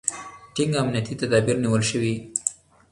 ټینګ 0.53 0.71
امنیتي 0.81 1.13
تدابیر 1.21 1.57
نیول 1.63 1.83
شوي. 1.89 2.15